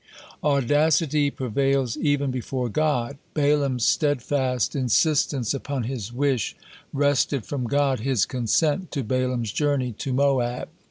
"Audacity 0.43 1.29
prevails 1.29 1.95
even 1.95 2.31
before 2.31 2.69
God." 2.69 3.19
Balaam's 3.35 3.85
steadfast 3.85 4.75
insistence 4.75 5.53
upon 5.53 5.83
his 5.83 6.11
wish 6.11 6.55
wrested 6.91 7.45
from 7.45 7.67
God 7.67 7.99
his 7.99 8.25
consent 8.25 8.89
to 8.93 9.03
Balaam's 9.03 9.51
journey 9.51 9.91
to 9.99 10.11
Moab. 10.11 10.69